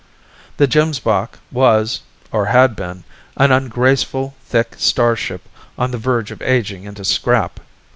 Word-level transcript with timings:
The 0.57 0.65
Gemsbok 0.67 1.35
was 1.51 1.99
or 2.31 2.47
had 2.47 2.75
been 2.75 3.03
an 3.37 3.51
ungraceful, 3.51 4.33
thick 4.43 4.73
starship 4.79 5.47
on 5.77 5.91
the 5.91 5.99
verge 5.99 6.31
of 6.31 6.41
aging 6.41 6.85
into 6.85 7.05
scrap. 7.05 7.59